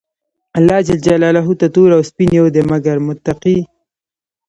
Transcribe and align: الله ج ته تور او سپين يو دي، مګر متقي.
الله 0.57 0.79
ج 0.87 0.89
ته 1.59 1.67
تور 1.73 1.89
او 1.97 2.01
سپين 2.09 2.29
يو 2.39 2.45
دي، 2.53 2.61
مګر 2.71 2.97
متقي. 3.07 3.57